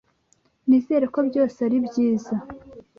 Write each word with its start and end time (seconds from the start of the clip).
Nizere 0.67 1.05
ko 1.13 1.19
byose 1.29 1.57
ari 1.67 1.77
byiza. 1.87 2.33